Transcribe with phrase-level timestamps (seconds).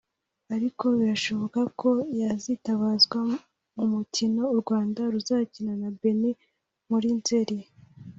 [0.55, 1.89] ariko birashoboka ko
[2.19, 3.19] yazitabazwa
[3.75, 6.37] mu mukino u Rwanda ruzakina na Benin
[6.89, 7.57] muri Nzeri